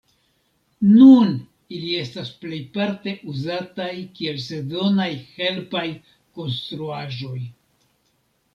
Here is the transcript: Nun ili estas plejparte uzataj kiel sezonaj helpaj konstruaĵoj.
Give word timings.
Nun 0.91 1.33
ili 1.79 1.91
estas 2.03 2.31
plejparte 2.45 3.13
uzataj 3.33 3.91
kiel 4.17 4.41
sezonaj 4.47 5.09
helpaj 5.37 5.87
konstruaĵoj. 6.41 7.39